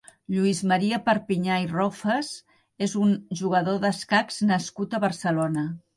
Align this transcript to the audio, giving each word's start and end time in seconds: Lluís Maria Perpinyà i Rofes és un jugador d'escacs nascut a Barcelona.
Lluís 0.35 0.61
Maria 0.69 0.99
Perpinyà 1.09 1.57
i 1.65 1.67
Rofes 1.73 2.31
és 2.87 2.95
un 3.03 3.13
jugador 3.43 3.79
d'escacs 3.85 4.45
nascut 4.53 4.97
a 4.97 5.03
Barcelona. 5.05 5.69